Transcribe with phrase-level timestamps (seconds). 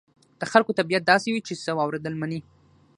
[0.39, 2.39] د خلکو طبيعت داسې وي چې څه واورېدل مني.